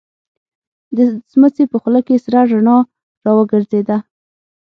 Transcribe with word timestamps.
د 0.95 0.97
سمڅې 1.31 1.63
په 1.71 1.77
خوله 1.81 2.01
کې 2.07 2.15
سره 2.25 2.39
رڼا 2.51 2.77
را 3.25 3.31
وګرځېده. 3.37 3.97